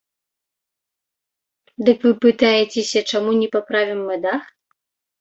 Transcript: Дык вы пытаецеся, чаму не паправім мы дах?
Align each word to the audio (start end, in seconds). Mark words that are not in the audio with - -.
Дык 1.89 1.99
вы 2.09 2.13
пытаецеся, 2.25 3.07
чаму 3.11 3.39
не 3.45 3.55
паправім 3.55 4.07
мы 4.11 4.15
дах? 4.29 4.43